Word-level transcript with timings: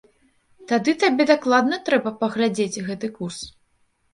Тады 0.69 0.95
табе 1.03 1.27
дакладны 1.31 1.79
трэба 1.91 2.15
паглядзець 2.25 2.83
гэты 2.89 3.07
курс! 3.19 3.39